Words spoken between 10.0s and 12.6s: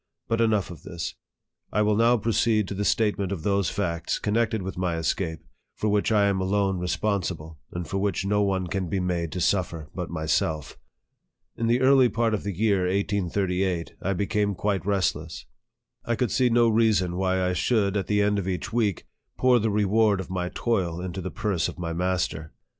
myself. In the early part of the